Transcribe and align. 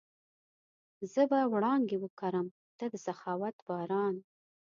زه 1.11 1.21
به 1.29 1.39
وړانګې 1.51 1.97
وکرم، 1.99 2.47
ته 2.77 2.85
د 2.91 2.93
سخاوت 3.05 3.55
باران 3.67 4.15